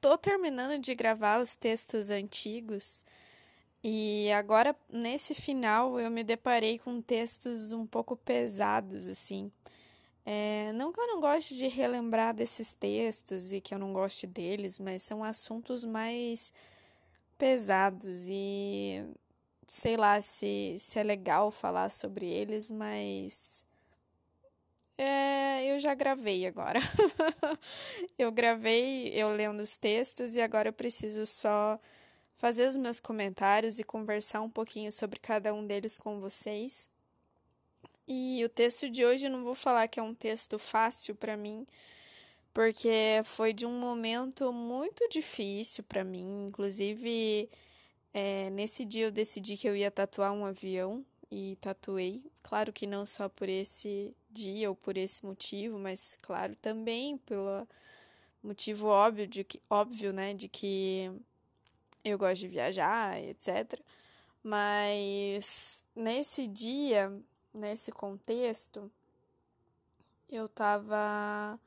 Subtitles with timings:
[0.00, 3.02] tô terminando de gravar os textos antigos
[3.82, 9.50] e agora nesse final eu me deparei com textos um pouco pesados, assim.
[10.24, 14.26] É, não que eu não goste de relembrar desses textos e que eu não goste
[14.26, 16.52] deles, mas são assuntos mais
[17.38, 19.04] pesados e
[19.66, 23.64] sei lá se, se é legal falar sobre eles, mas
[25.02, 26.78] é, eu já gravei agora.
[28.18, 31.80] eu gravei eu lendo os textos e agora eu preciso só
[32.36, 36.86] fazer os meus comentários e conversar um pouquinho sobre cada um deles com vocês.
[38.06, 41.34] E o texto de hoje eu não vou falar que é um texto fácil para
[41.34, 41.66] mim,
[42.52, 46.46] porque foi de um momento muito difícil para mim.
[46.48, 47.48] Inclusive,
[48.12, 52.22] é, nesse dia eu decidi que eu ia tatuar um avião e tatuei.
[52.42, 57.66] Claro que não só por esse dia ou por esse motivo, mas claro também pelo
[58.42, 61.10] motivo óbvio de que óbvio, né, de que
[62.04, 63.80] eu gosto de viajar, etc.
[64.42, 67.12] Mas nesse dia,
[67.52, 68.90] nesse contexto,
[70.28, 71.60] eu tava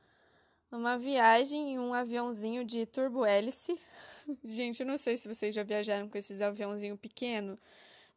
[0.71, 3.79] numa viagem em um aviãozinho de turbo hélice.
[4.43, 7.59] Gente, eu não sei se vocês já viajaram com esses aviãozinho pequeno,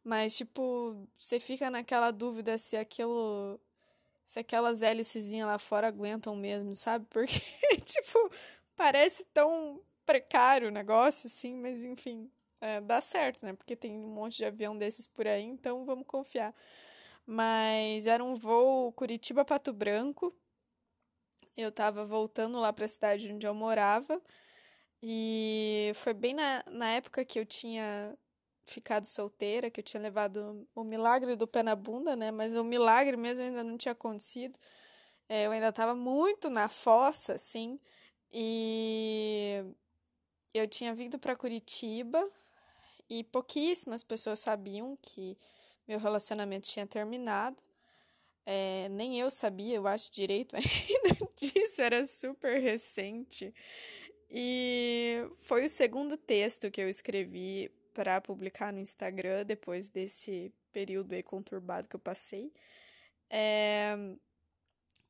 [0.07, 3.59] mas tipo, você fica naquela dúvida se aquilo
[4.25, 7.05] se aquelas hélicezinhas lá fora aguentam mesmo, sabe?
[7.11, 7.41] Porque
[7.85, 8.31] tipo,
[8.73, 13.53] parece tão precário o negócio, sim, mas enfim, é, dá certo, né?
[13.53, 16.55] Porque tem um monte de avião desses por aí, então vamos confiar.
[17.25, 20.33] Mas era um voo Curitiba-Pato Branco,
[21.57, 24.21] eu estava voltando lá para a cidade onde eu morava
[25.03, 28.17] e foi bem na, na época que eu tinha
[28.67, 32.31] ficado solteira, que eu tinha levado o milagre do pé na bunda, né?
[32.31, 34.59] Mas o milagre mesmo ainda não tinha acontecido.
[35.29, 37.79] É, eu ainda estava muito na fossa, assim,
[38.31, 39.63] e
[40.53, 42.23] eu tinha vindo para Curitiba
[43.09, 45.37] e pouquíssimas pessoas sabiam que
[45.87, 47.57] meu relacionamento tinha terminado.
[48.45, 53.53] É, nem eu sabia, eu acho direito ainda disso, era super recente.
[54.29, 61.13] E foi o segundo texto que eu escrevi para publicar no Instagram depois desse período
[61.13, 62.53] aí conturbado que eu passei.
[63.27, 63.97] É,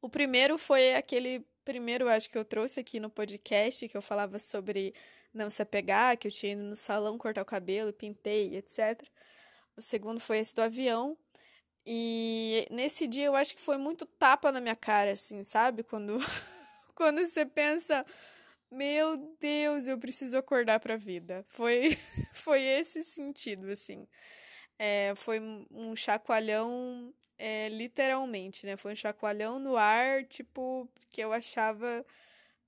[0.02, 4.40] o primeiro foi aquele primeiro, acho que eu trouxe aqui no podcast, que eu falava
[4.40, 4.94] sobre
[5.34, 9.04] não se apegar, que eu tinha ido no salão cortar o cabelo, pintei, etc.
[9.76, 11.18] O segundo foi esse do avião.
[11.86, 15.84] E nesse dia eu acho que foi muito tapa na minha cara, assim, sabe?
[15.84, 16.18] Quando,
[16.96, 18.06] quando você pensa,
[18.72, 21.44] meu Deus, eu preciso acordar pra vida.
[21.48, 21.98] Foi,
[22.34, 24.08] foi esse sentido, assim.
[24.80, 25.40] É, foi
[25.72, 28.78] um chacoalhão, é, literalmente, né?
[28.78, 32.06] Foi um chacoalhão no ar, tipo, que eu achava.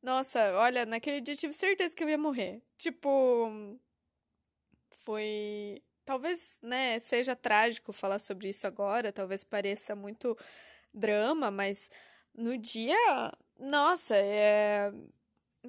[0.01, 2.61] Nossa, olha, naquele dia eu tive certeza que eu ia morrer.
[2.77, 3.79] Tipo.
[5.03, 10.35] Foi talvez, né, seja trágico falar sobre isso agora, talvez pareça muito
[10.93, 11.91] drama, mas
[12.33, 12.97] no dia,
[13.59, 14.91] nossa, é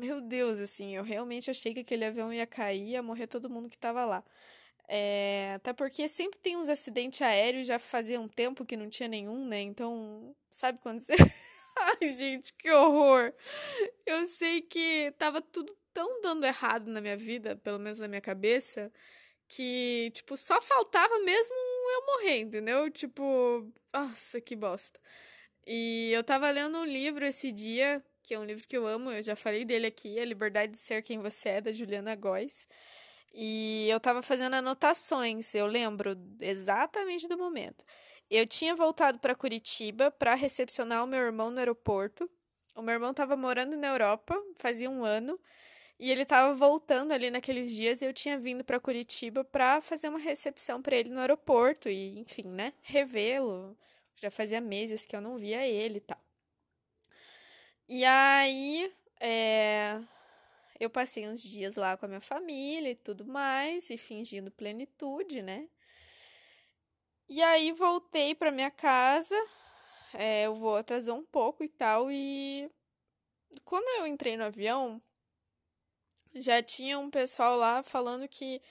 [0.00, 3.68] meu Deus, assim, eu realmente achei que aquele avião ia cair, ia morrer todo mundo
[3.68, 4.24] que estava lá.
[4.88, 9.08] É, até porque sempre tem uns acidentes aéreos, já fazia um tempo que não tinha
[9.08, 9.60] nenhum, né?
[9.60, 11.12] Então, sabe quando você.
[12.00, 13.32] Ai, gente, que horror!
[14.06, 18.20] Eu sei que tava tudo tão dando errado na minha vida, pelo menos na minha
[18.20, 18.92] cabeça,
[19.48, 22.90] que, tipo, só faltava mesmo eu morrer, entendeu?
[22.90, 25.00] Tipo, nossa, que bosta.
[25.66, 29.10] E eu tava lendo um livro esse dia, que é um livro que eu amo,
[29.10, 32.69] eu já falei dele aqui, A Liberdade de Ser Quem Você É, da Juliana Góes.
[33.32, 37.84] E eu tava fazendo anotações, eu lembro exatamente do momento.
[38.30, 42.30] Eu tinha voltado para Curitiba para recepcionar o meu irmão no aeroporto.
[42.77, 45.39] O meu irmão tava morando na Europa, fazia um ano.
[45.98, 50.09] E ele estava voltando ali naqueles dias e eu tinha vindo para Curitiba para fazer
[50.09, 53.77] uma recepção para ele no aeroporto e, enfim, né, revê-lo.
[54.16, 56.18] Já fazia meses que eu não via ele e tal.
[57.92, 60.01] E aí, é,
[60.78, 65.42] eu passei uns dias lá com a minha família e tudo mais, e fingindo plenitude,
[65.42, 65.69] né?
[67.28, 69.34] E aí voltei para minha casa,
[70.15, 72.71] é, o voo atrasou um pouco e tal, e
[73.65, 75.03] quando eu entrei no avião,
[76.37, 78.63] já tinha um pessoal lá falando que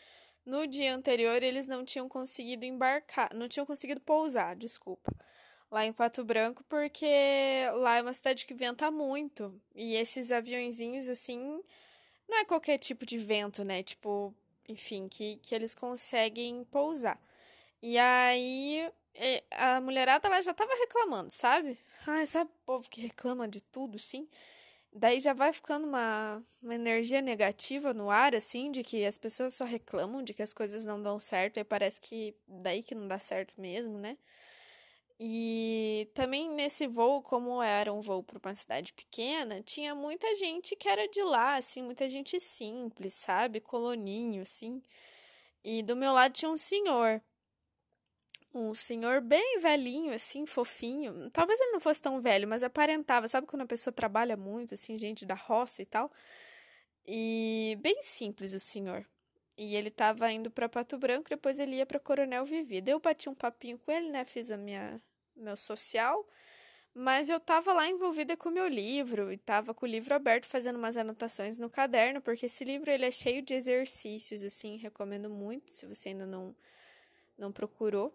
[0.45, 5.13] no dia anterior eles não tinham conseguido embarcar, não tinham conseguido pousar, desculpa,
[5.71, 7.05] lá em Pato Branco, porque
[7.75, 9.59] lá é uma cidade que venta muito.
[9.75, 11.61] E esses aviãozinhos, assim,
[12.27, 13.83] não é qualquer tipo de vento, né?
[13.83, 14.33] Tipo,
[14.67, 17.19] enfim, que, que eles conseguem pousar.
[17.81, 21.77] E aí é, a mulherada ela já tava reclamando, sabe?
[22.07, 24.27] Ai, sabe o povo que reclama de tudo, sim?
[24.91, 29.53] Daí já vai ficando uma, uma energia negativa no ar, assim, de que as pessoas
[29.53, 33.07] só reclamam, de que as coisas não dão certo, e parece que daí que não
[33.07, 34.17] dá certo mesmo, né?
[35.19, 40.75] E também nesse voo, como era um voo para uma cidade pequena, tinha muita gente
[40.75, 43.59] que era de lá, assim, muita gente simples, sabe?
[43.59, 44.81] Coloninho, assim.
[45.63, 47.21] E do meu lado tinha um senhor
[48.53, 51.29] um senhor bem velhinho, assim, fofinho.
[51.31, 53.27] Talvez ele não fosse tão velho, mas aparentava.
[53.27, 56.11] Sabe quando a pessoa trabalha muito, assim, gente da roça e tal?
[57.05, 59.05] E bem simples o senhor.
[59.57, 62.91] E ele tava indo para Pato Branco, depois ele ia para Coronel Vivida.
[62.91, 64.25] Eu bati um papinho com ele, né?
[64.25, 65.01] Fiz a minha
[65.41, 66.27] meu social,
[66.93, 70.45] mas eu tava lá envolvida com o meu livro e tava com o livro aberto
[70.45, 75.29] fazendo umas anotações no caderno, porque esse livro ele é cheio de exercícios assim, recomendo
[75.29, 76.55] muito se você ainda não
[77.37, 78.13] não procurou.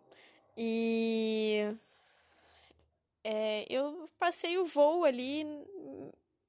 [0.56, 1.74] E
[3.24, 5.46] é, eu passei o voo ali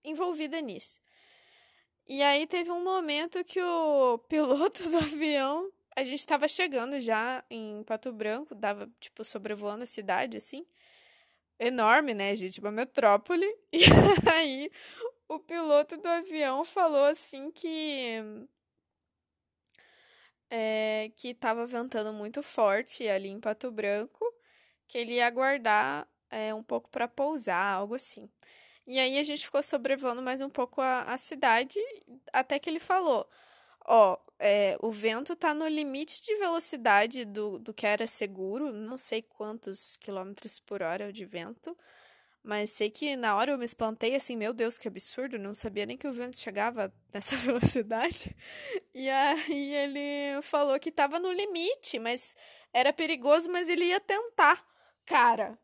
[0.03, 0.99] envolvida nisso.
[2.07, 7.43] E aí teve um momento que o piloto do avião, a gente estava chegando já
[7.49, 10.65] em Pato Branco, dava tipo sobrevoando a cidade assim.
[11.59, 13.45] Enorme, né, gente, uma metrópole.
[13.71, 14.71] E aí
[15.27, 18.47] o piloto do avião falou assim que
[20.49, 24.23] é, que estava ventando muito forte ali em Pato Branco,
[24.87, 28.29] que ele ia aguardar é, um pouco para pousar, algo assim.
[28.87, 31.79] E aí a gente ficou sobrevoando mais um pouco a, a cidade,
[32.33, 33.27] até que ele falou:
[33.87, 38.97] Ó, é, o vento tá no limite de velocidade do, do que era seguro, não
[38.97, 41.77] sei quantos quilômetros por hora de vento,
[42.43, 45.85] mas sei que na hora eu me espantei assim, meu Deus, que absurdo, não sabia
[45.85, 48.35] nem que o vento chegava nessa velocidade.
[48.93, 52.35] E aí ele falou que estava no limite, mas
[52.73, 54.63] era perigoso, mas ele ia tentar.
[55.05, 55.57] Cara,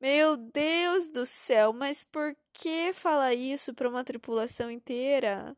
[0.00, 5.56] meu Deus do céu, mas por que falar isso para uma tripulação inteira?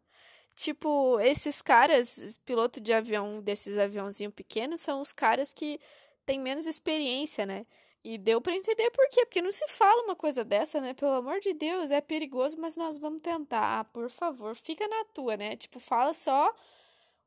[0.57, 5.79] Tipo, esses caras, piloto de avião, desses aviãozinhos pequenos, são os caras que
[6.25, 7.67] têm menos experiência, né?
[8.03, 10.95] E deu para entender por quê, porque não se fala uma coisa dessa, né?
[10.95, 13.81] Pelo amor de Deus, é perigoso, mas nós vamos tentar.
[13.81, 15.57] Ah, por favor, fica na tua, né?
[15.57, 16.55] Tipo, fala só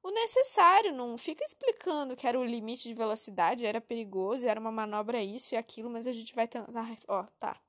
[0.03, 4.71] o necessário, não fica explicando que era o limite de velocidade, era perigoso, era uma
[4.71, 6.97] manobra isso e aquilo, mas a gente vai tentar.
[7.07, 7.59] Ó, tá.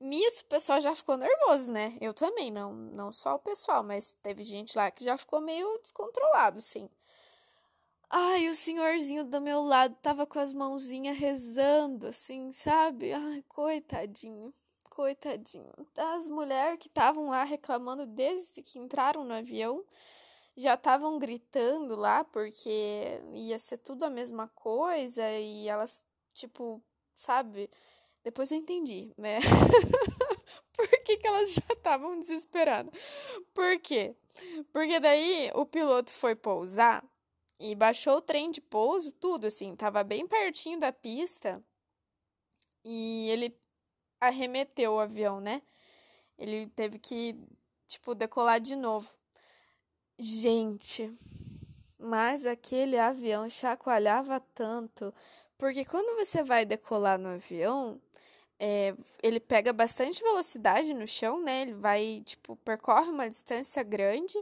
[0.00, 1.96] Nisso o pessoal já ficou nervoso, né?
[2.00, 5.78] Eu também, não, não só o pessoal, mas teve gente lá que já ficou meio
[5.82, 6.88] descontrolado, sim.
[8.08, 13.12] Ai, o senhorzinho do meu lado tava com as mãozinhas rezando, assim, sabe?
[13.12, 14.52] Ai, coitadinho,
[14.88, 15.70] coitadinho.
[15.96, 19.84] As mulheres que estavam lá reclamando desde que entraram no avião
[20.56, 26.02] já estavam gritando lá porque ia ser tudo a mesma coisa e elas,
[26.34, 26.82] tipo,
[27.14, 27.70] sabe?
[28.22, 29.38] Depois eu entendi, né?
[30.76, 32.92] Por que, que elas já estavam desesperadas?
[33.52, 34.14] Por quê?
[34.72, 37.04] Porque daí o piloto foi pousar
[37.58, 41.62] e baixou o trem de pouso, tudo assim, tava bem pertinho da pista.
[42.82, 43.54] E ele
[44.20, 45.62] arremeteu o avião, né?
[46.38, 47.36] Ele teve que,
[47.86, 49.08] tipo, decolar de novo.
[50.18, 51.14] Gente,
[51.98, 55.12] mas aquele avião chacoalhava tanto,
[55.58, 58.00] porque quando você vai decolar no avião,
[58.62, 61.62] é, ele pega bastante velocidade no chão, né?
[61.62, 64.36] Ele vai, tipo, percorre uma distância grande,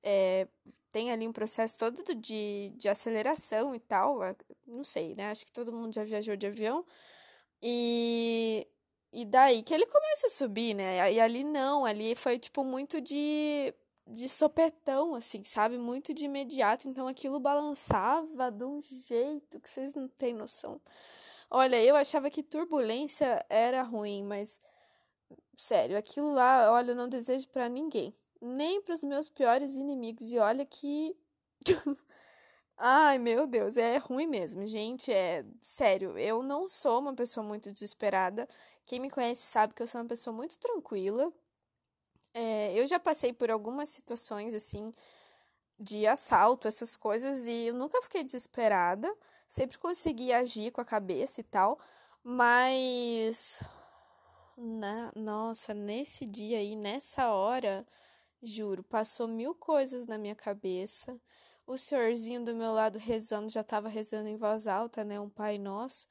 [0.00, 0.46] é,
[0.92, 4.20] tem ali um processo todo de, de aceleração e tal.
[4.64, 5.30] Não sei, né?
[5.30, 6.84] Acho que todo mundo já viajou de avião.
[7.60, 8.68] E,
[9.12, 11.12] e daí que ele começa a subir, né?
[11.12, 13.74] E ali não, ali foi tipo muito de,
[14.06, 15.78] de sopetão, assim, sabe?
[15.78, 16.88] Muito de imediato.
[16.88, 20.80] Então aquilo balançava de um jeito que vocês não têm noção.
[21.54, 24.60] Olha, eu achava que turbulência era ruim, mas
[25.56, 30.32] sério, aquilo lá, olha, eu não desejo para ninguém nem para os meus piores inimigos.
[30.32, 31.16] E olha que.
[32.76, 35.12] Ai, meu Deus, é ruim mesmo, gente.
[35.12, 38.48] É sério, eu não sou uma pessoa muito desesperada.
[38.86, 41.32] Quem me conhece sabe que eu sou uma pessoa muito tranquila.
[42.34, 44.90] É, eu já passei por algumas situações assim
[45.78, 49.12] de assalto, essas coisas, e eu nunca fiquei desesperada.
[49.52, 51.78] Sempre consegui agir com a cabeça e tal,
[52.24, 53.62] mas.
[54.56, 57.86] Na, nossa, nesse dia aí, nessa hora
[58.42, 61.20] Juro, passou mil coisas na minha cabeça.
[61.66, 65.20] O senhorzinho do meu lado rezando, já estava rezando em voz alta, né?
[65.20, 66.08] Um Pai Nosso.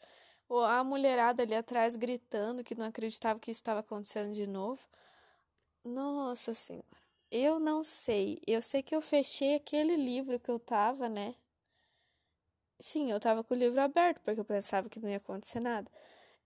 [0.68, 4.88] A mulherada ali atrás gritando que não acreditava que isso estava acontecendo de novo.
[5.84, 6.86] Nossa Senhora.
[7.32, 8.40] Eu não sei.
[8.46, 11.34] Eu sei que eu fechei aquele livro que eu tava, né?
[12.82, 15.90] Sim, eu tava com o livro aberto, porque eu pensava que não ia acontecer nada.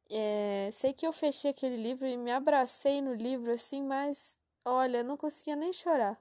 [0.09, 5.03] É, sei que eu fechei aquele livro e me abracei no livro assim, mas olha,
[5.03, 6.19] não conseguia nem chorar.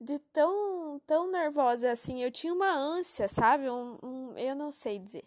[0.00, 3.68] De tão, tão nervosa assim, eu tinha uma ânsia, sabe?
[3.70, 5.24] Um, um, eu não sei dizer.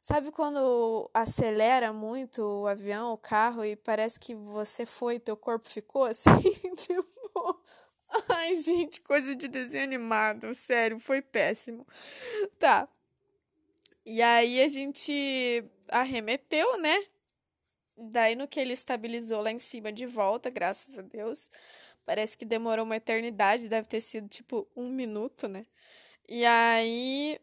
[0.00, 5.68] Sabe quando acelera muito o avião, o carro e parece que você foi teu corpo
[5.68, 6.30] ficou assim?
[6.76, 7.60] tipo.
[8.28, 10.54] Ai, gente, coisa de desenho animado.
[10.54, 11.86] Sério, foi péssimo.
[12.58, 12.88] Tá.
[14.04, 16.96] E aí a gente arremeteu, né?
[17.96, 21.50] Daí no que ele estabilizou lá em cima de volta, graças a Deus.
[22.04, 25.66] Parece que demorou uma eternidade, deve ter sido tipo um minuto, né?
[26.28, 27.40] E aí.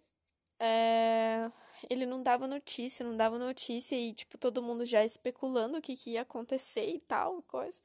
[0.59, 1.51] É...
[1.89, 5.97] Ele não dava notícia, não dava notícia, e tipo, todo mundo já especulando o que,
[5.97, 7.81] que ia acontecer e tal, coisa.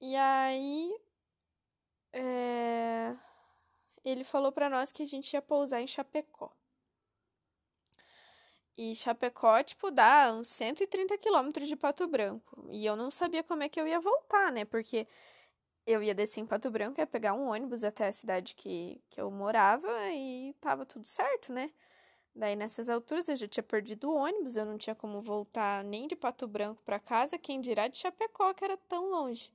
[0.00, 0.90] E aí.
[2.12, 3.14] É...
[4.06, 6.52] Ele falou para nós que a gente ia pousar em Chapecó.
[8.78, 12.68] E Chapecó, tipo, dá uns 130 quilômetros de Pato Branco.
[12.70, 14.64] E eu não sabia como é que eu ia voltar, né?
[14.64, 15.08] Porque
[15.84, 19.20] eu ia descer em Pato Branco, ia pegar um ônibus até a cidade que, que
[19.20, 21.72] eu morava e tava tudo certo, né?
[22.32, 26.06] Daí nessas alturas eu já tinha perdido o ônibus, eu não tinha como voltar nem
[26.06, 29.50] de Pato Branco para casa, quem dirá de Chapecó, que era tão longe.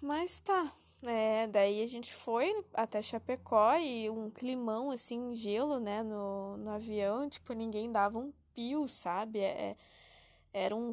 [0.00, 0.72] Mas tá,
[1.04, 6.70] é, daí a gente foi até Chapecó e um climão, assim, gelo, né, no, no
[6.70, 9.40] avião, tipo, ninguém dava um pio, sabe?
[9.40, 9.76] É, é
[10.52, 10.90] era um,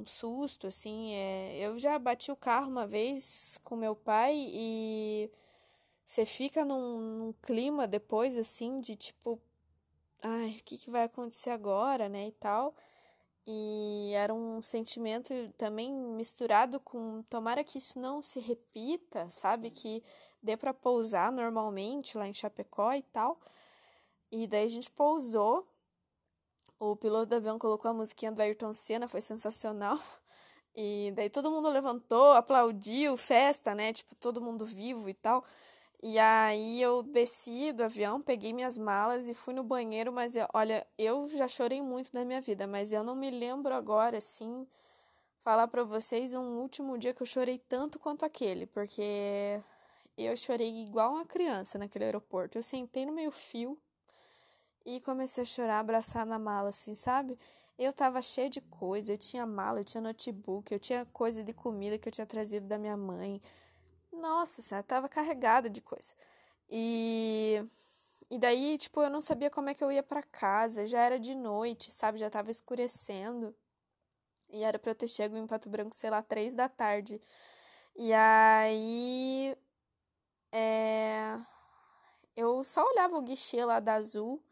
[0.00, 1.12] um susto, assim.
[1.14, 5.30] É, eu já bati o carro uma vez com meu pai e
[6.04, 9.40] você fica num, num clima depois, assim, de tipo,
[10.22, 12.74] ai, o que, que vai acontecer agora, né, e tal.
[13.46, 19.70] E era um sentimento também misturado com tomara que isso não se repita, sabe?
[19.70, 20.02] Que
[20.42, 23.40] dê para pousar normalmente lá em Chapecó e tal.
[24.30, 25.66] E daí a gente pousou.
[26.78, 29.98] O piloto do avião colocou a musiquinha do Ayrton Senna, foi sensacional.
[30.72, 33.92] E daí todo mundo levantou, aplaudiu, festa, né?
[33.92, 35.44] Tipo, todo mundo vivo e tal.
[36.02, 40.46] E aí eu desci do avião, peguei minhas malas e fui no banheiro, mas eu,
[40.54, 44.66] olha, eu já chorei muito na minha vida, mas eu não me lembro agora assim
[45.42, 49.62] falar para vocês um último dia que eu chorei tanto quanto aquele, porque
[50.16, 52.56] eu chorei igual uma criança naquele aeroporto.
[52.56, 53.78] Eu sentei no meio fio
[54.84, 57.38] e comecei a chorar, abraçar na mala assim, sabe?
[57.78, 61.52] Eu tava cheia de coisa, eu tinha mala, eu tinha notebook, eu tinha coisa de
[61.52, 63.40] comida que eu tinha trazido da minha mãe
[64.12, 66.14] nossa senhora, tava carregada de coisa.
[66.68, 67.64] E
[68.30, 71.18] e daí, tipo, eu não sabia como é que eu ia para casa, já era
[71.18, 72.18] de noite, sabe?
[72.18, 73.54] Já tava escurecendo.
[74.50, 77.20] E era pra eu ter chego em Pato Branco, sei lá, três da tarde.
[77.96, 79.56] E aí.
[80.52, 81.38] É...
[82.36, 84.42] Eu só olhava o guichê lá da Azul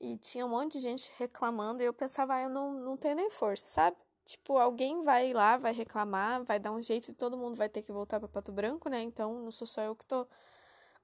[0.00, 1.82] e tinha um monte de gente reclamando.
[1.82, 3.96] E eu pensava, ah, eu não, não tenho nem força, sabe?
[4.24, 7.82] Tipo, alguém vai lá, vai reclamar, vai dar um jeito e todo mundo vai ter
[7.82, 9.02] que voltar para Pato Branco, né?
[9.02, 10.26] Então não sou só eu que tô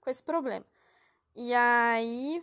[0.01, 0.65] com esse problema.
[1.37, 2.43] E aí,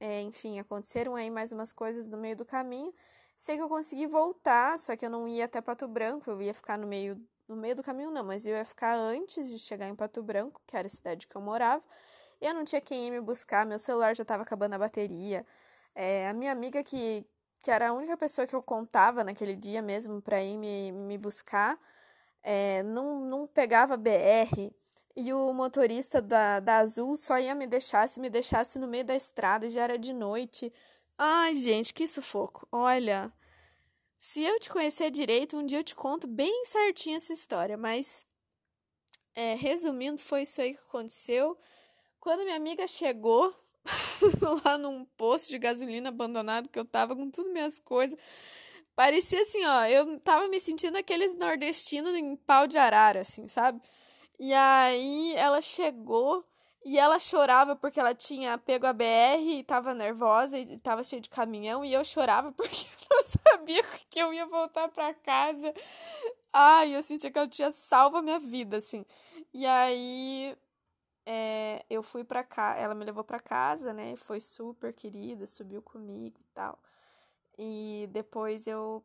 [0.00, 2.92] é, enfim, aconteceram aí mais umas coisas no meio do caminho.
[3.36, 6.54] Sei que eu consegui voltar, só que eu não ia até Pato Branco, eu ia
[6.54, 9.88] ficar no meio no meio do caminho não, mas eu ia ficar antes de chegar
[9.88, 11.84] em Pato Branco, que era a cidade que eu morava.
[12.40, 15.46] Eu não tinha quem me buscar, meu celular já estava acabando a bateria.
[15.94, 17.26] É, a minha amiga que,
[17.62, 21.16] que era a única pessoa que eu contava naquele dia mesmo para ir me, me
[21.16, 21.78] buscar,
[22.42, 24.74] é, não, não pegava BR.
[25.14, 29.04] E o motorista da, da Azul só ia me deixar se me deixasse no meio
[29.04, 30.72] da estrada, já era de noite.
[31.16, 32.66] Ai, gente, que sufoco.
[32.72, 33.32] Olha,
[34.18, 38.26] se eu te conhecer direito, um dia eu te conto bem certinho essa história, mas
[39.34, 41.56] é, resumindo, foi isso aí que aconteceu.
[42.18, 43.54] Quando minha amiga chegou,
[44.64, 48.18] lá num posto de gasolina abandonado que eu tava com tudo minhas coisas.
[48.94, 53.80] Parecia assim, ó, eu tava me sentindo aqueles nordestinos em pau de arara, assim, sabe?
[54.38, 56.44] E aí ela chegou
[56.84, 61.22] e ela chorava porque ela tinha pego a BR e tava nervosa e tava cheio
[61.22, 61.84] de caminhão.
[61.84, 65.72] E eu chorava porque eu não sabia que eu ia voltar para casa.
[66.52, 69.06] Ai, eu sentia que ela tinha salvo a minha vida, assim.
[69.54, 70.56] E aí
[71.26, 74.16] é, eu fui pra cá, ela me levou pra casa, né?
[74.16, 76.78] Foi super querida, subiu comigo e tal.
[77.58, 79.04] E depois eu,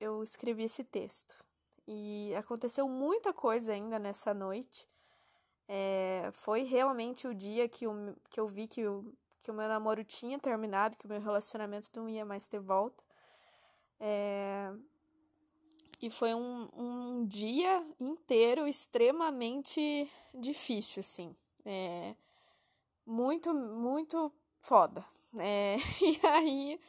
[0.00, 1.36] eu escrevi esse texto.
[1.86, 4.88] e aconteceu muita coisa ainda nessa noite.
[5.68, 9.68] É, foi realmente o dia que, o, que eu vi que o, que o meu
[9.68, 13.02] namoro tinha terminado, que o meu relacionamento não ia mais ter volta.
[14.00, 14.72] É,
[16.00, 21.34] e foi um, um dia inteiro extremamente difícil, assim.
[21.64, 22.14] É,
[23.06, 25.04] muito, muito foda.
[25.38, 26.80] É, e aí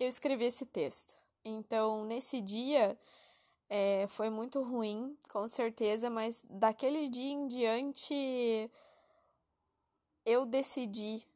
[0.00, 1.16] eu escrevi esse texto.
[1.44, 2.98] Então, nesse dia,
[3.68, 8.70] é, foi muito ruim, com certeza, mas daquele dia em diante
[10.26, 11.26] eu decidi,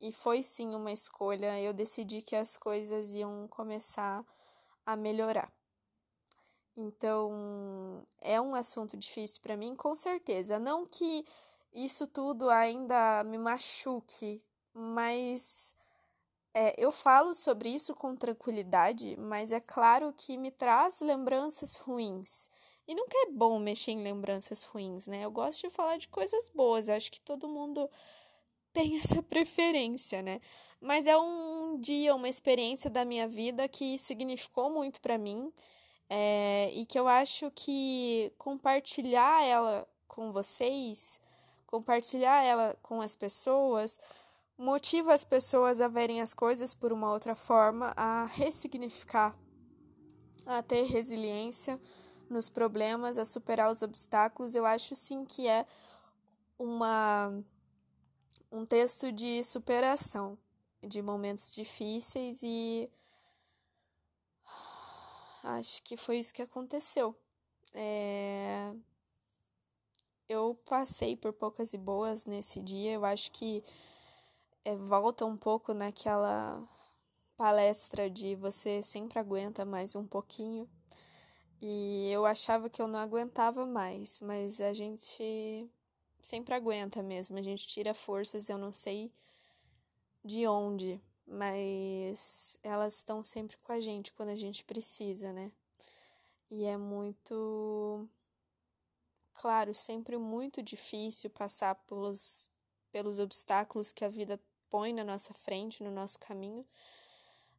[0.00, 4.24] e foi sim uma escolha, eu decidi que as coisas iam começar
[4.86, 5.52] a melhorar.
[6.76, 10.58] Então, é um assunto difícil para mim, com certeza.
[10.58, 11.24] Não que
[11.72, 14.42] isso tudo ainda me machuque,
[14.74, 15.74] mas
[16.54, 22.50] é, eu falo sobre isso com tranquilidade, mas é claro que me traz lembranças ruins.
[22.86, 25.24] E nunca é bom mexer em lembranças ruins, né?
[25.24, 27.88] Eu gosto de falar de coisas boas, acho que todo mundo
[28.72, 30.40] tem essa preferência, né?
[30.80, 35.52] Mas é um dia, uma experiência da minha vida que significou muito para mim
[36.10, 41.20] é, e que eu acho que compartilhar ela com vocês,
[41.72, 43.98] compartilhar ela com as pessoas,
[44.58, 49.34] motiva as pessoas a verem as coisas por uma outra forma, a ressignificar,
[50.44, 51.80] a ter resiliência
[52.28, 54.54] nos problemas, a superar os obstáculos.
[54.54, 55.64] Eu acho sim que é
[56.58, 57.42] uma
[58.50, 60.36] um texto de superação
[60.82, 62.90] de momentos difíceis e
[65.42, 67.16] acho que foi isso que aconteceu.
[67.72, 68.74] É...
[70.32, 72.92] Eu passei por poucas e boas nesse dia.
[72.92, 73.62] Eu acho que
[74.64, 76.66] é, volta um pouco naquela
[77.36, 80.66] palestra de você sempre aguenta mais um pouquinho.
[81.60, 85.70] E eu achava que eu não aguentava mais, mas a gente
[86.18, 89.12] sempre aguenta mesmo, a gente tira forças, eu não sei
[90.24, 95.52] de onde, mas elas estão sempre com a gente quando a gente precisa, né?
[96.50, 98.08] E é muito
[99.34, 102.50] claro, sempre muito difícil passar pelos
[102.92, 106.64] pelos obstáculos que a vida põe na nossa frente, no nosso caminho.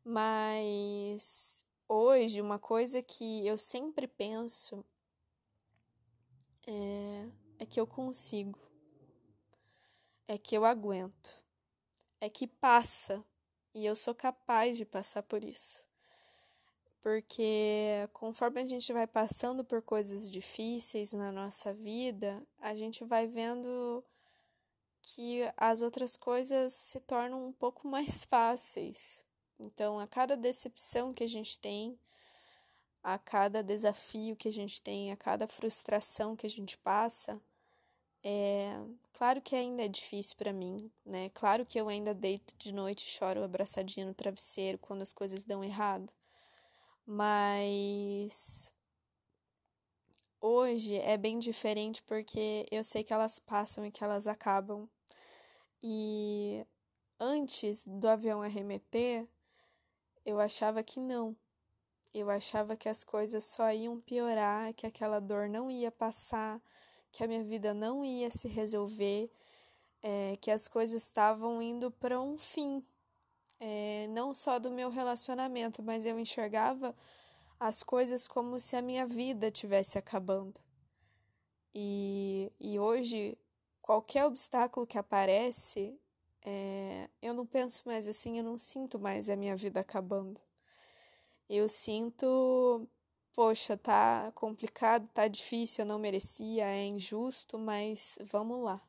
[0.06, 4.86] Mas hoje, uma coisa que eu sempre penso
[6.68, 8.60] é, é que eu consigo,
[10.28, 11.44] é que eu aguento,
[12.22, 13.24] é que passa
[13.74, 15.84] e eu sou capaz de passar por isso.
[17.04, 23.28] Porque conforme a gente vai passando por coisas difíceis na nossa vida, a gente vai
[23.28, 24.02] vendo
[25.02, 29.22] que as outras coisas se tornam um pouco mais fáceis.
[29.60, 32.00] Então, a cada decepção que a gente tem,
[33.04, 37.38] a cada desafio que a gente tem, a cada frustração que a gente passa,
[38.24, 41.30] é claro que ainda é difícil para mim, né?
[41.34, 45.44] Claro que eu ainda deito de noite e choro abraçadinha no travesseiro quando as coisas
[45.44, 46.10] dão errado.
[47.06, 48.72] Mas
[50.40, 54.88] hoje é bem diferente porque eu sei que elas passam e que elas acabam.
[55.82, 56.66] E
[57.20, 59.28] antes do avião arremeter,
[60.26, 61.36] eu achava que não.
[62.14, 66.62] Eu achava que as coisas só iam piorar, que aquela dor não ia passar,
[67.12, 69.32] que a minha vida não ia se resolver,
[70.02, 72.84] é, que as coisas estavam indo para um fim.
[73.66, 76.94] É, não só do meu relacionamento, mas eu enxergava
[77.58, 80.60] as coisas como se a minha vida tivesse acabando.
[81.74, 83.38] E, e hoje,
[83.82, 85.98] qualquer obstáculo que aparece,
[86.42, 90.42] é, eu não penso mais assim, eu não sinto mais a minha vida acabando.
[91.50, 92.86] Eu sinto,
[93.34, 98.82] poxa, tá complicado, tá difícil, eu não merecia, é injusto, mas vamos lá.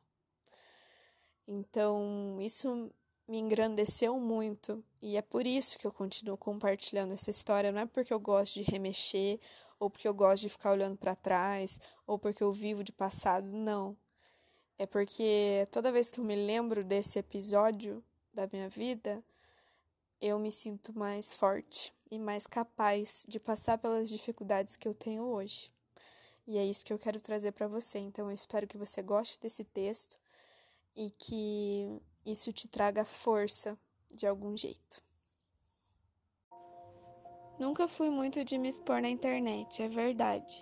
[1.47, 2.91] Então, isso
[3.27, 7.71] me engrandeceu muito e é por isso que eu continuo compartilhando essa história.
[7.71, 9.39] Não é porque eu gosto de remexer,
[9.79, 13.45] ou porque eu gosto de ficar olhando para trás, ou porque eu vivo de passado.
[13.45, 13.97] Não.
[14.77, 19.23] É porque toda vez que eu me lembro desse episódio da minha vida,
[20.21, 25.23] eu me sinto mais forte e mais capaz de passar pelas dificuldades que eu tenho
[25.23, 25.71] hoje.
[26.47, 27.99] E é isso que eu quero trazer para você.
[27.99, 30.19] Então eu espero que você goste desse texto
[30.95, 33.77] e que isso te traga força
[34.13, 35.03] de algum jeito.
[37.59, 40.61] Nunca fui muito de me expor na internet, é verdade.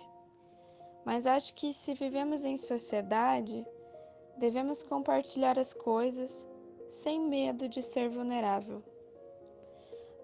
[1.04, 3.66] Mas acho que se vivemos em sociedade,
[4.36, 6.46] devemos compartilhar as coisas
[6.88, 8.82] sem medo de ser vulnerável.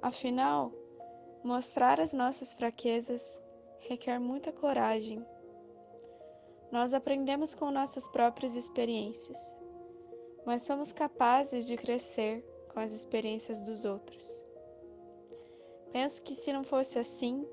[0.01, 0.73] Afinal,
[1.43, 3.41] mostrar as nossas fraquezas
[3.81, 5.25] requer muita coragem.
[6.71, 9.57] Nós aprendemos com nossas próprias experiências,
[10.45, 14.47] mas somos capazes de crescer com as experiências dos outros.
[15.93, 17.47] Penso que se não fosse assim,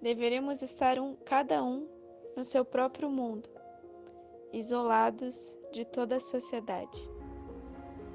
[0.00, 1.86] deveríamos estar um, cada um
[2.36, 3.50] no seu próprio mundo,
[4.52, 7.08] isolados de toda a sociedade.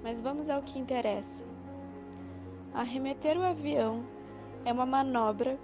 [0.02, 1.46] Mas vamos ao que interessa.
[2.74, 4.06] Arremeter o avião
[4.66, 5.60] é uma manobra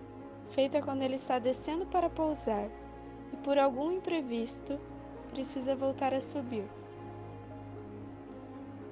[0.49, 2.69] feita quando ele está descendo para pousar
[3.33, 4.79] e por algum imprevisto
[5.31, 6.69] precisa voltar a subir.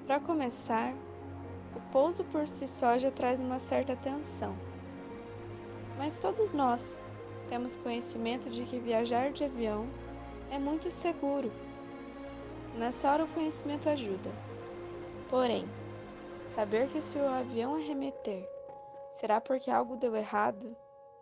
[0.09, 0.95] Para começar,
[1.75, 4.57] o pouso por si só já traz uma certa tensão.
[5.99, 6.99] Mas todos nós
[7.47, 9.87] temos conhecimento de que viajar de avião
[10.49, 11.51] é muito seguro.
[12.75, 14.31] Nessa hora o conhecimento ajuda.
[15.29, 15.69] Porém,
[16.41, 18.49] saber que se o avião arremeter
[19.11, 20.75] será porque algo deu errado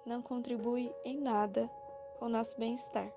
[0.06, 1.70] não contribui em nada
[2.18, 3.12] com o nosso bem-estar.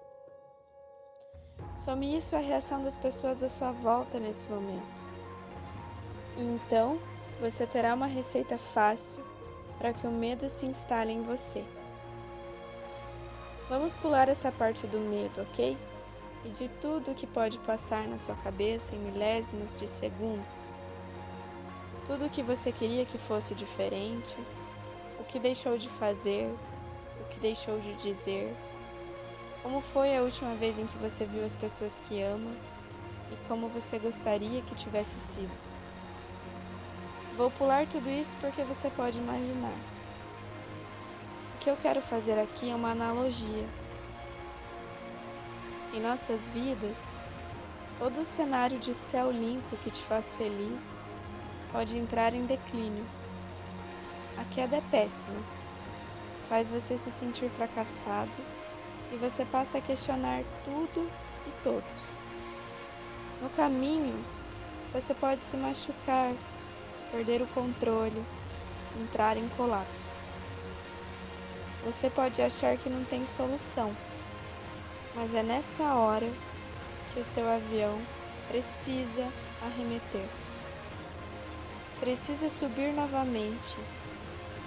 [1.77, 5.00] Some isso a reação das pessoas à sua volta nesse momento.
[6.37, 6.99] Então
[7.41, 9.23] você terá uma receita fácil
[9.79, 11.65] para que o medo se instale em você.
[13.69, 15.77] Vamos pular essa parte do medo, ok?
[16.45, 20.69] E de tudo o que pode passar na sua cabeça em milésimos de segundos.
[22.07, 24.37] Tudo o que você queria que fosse diferente,
[25.19, 26.53] o que deixou de fazer,
[27.21, 28.55] o que deixou de dizer,
[29.63, 32.51] como foi a última vez em que você viu as pessoas que ama
[33.31, 35.70] e como você gostaria que tivesse sido.
[37.41, 39.73] Vou pular tudo isso porque você pode imaginar.
[41.55, 43.67] O que eu quero fazer aqui é uma analogia.
[45.95, 47.17] Em nossas vidas,
[47.97, 51.01] todo o cenário de céu limpo que te faz feliz
[51.73, 53.07] pode entrar em declínio.
[54.37, 55.43] A queda é péssima
[56.47, 58.45] faz você se sentir fracassado
[59.11, 61.11] e você passa a questionar tudo
[61.47, 62.19] e todos.
[63.41, 64.23] No caminho,
[64.93, 66.35] você pode se machucar,
[67.11, 68.25] perder o controle,
[69.01, 70.15] entrar em colapso.
[71.85, 73.97] Você pode achar que não tem solução,
[75.15, 76.31] mas é nessa hora
[77.13, 77.99] que o seu avião
[78.49, 79.27] precisa
[79.63, 80.27] arremeter.
[81.99, 83.77] Precisa subir novamente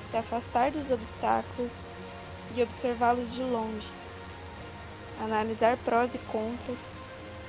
[0.03, 1.89] se afastar dos obstáculos
[2.56, 3.89] e observá-los de longe,
[5.19, 6.93] analisar prós e contras,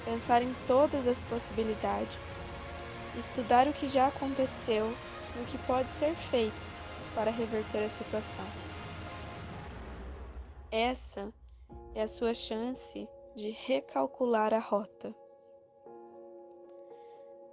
[0.04, 2.38] pensar em todas as possibilidades,
[3.18, 4.87] estudar o que já aconteceu
[5.37, 6.55] e o que pode ser feito
[7.14, 8.44] para reverter a situação.
[10.70, 11.33] Essa
[11.94, 15.14] é a sua chance de recalcular a rota.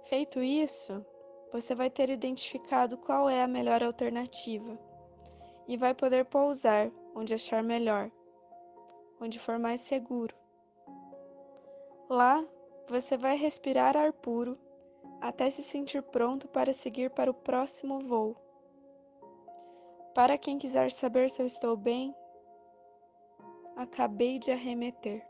[0.04, 1.04] Feito isso,
[1.52, 4.78] você vai ter identificado qual é a melhor alternativa
[5.68, 8.10] e vai poder pousar onde achar melhor,
[9.20, 10.34] onde for mais seguro.
[12.10, 12.44] Lá,
[12.88, 14.58] você vai respirar ar puro
[15.22, 18.36] até se sentir pronto para seguir para o próximo voo.
[20.12, 22.12] Para quem quiser saber se eu estou bem,
[23.76, 25.24] acabei de arremeter.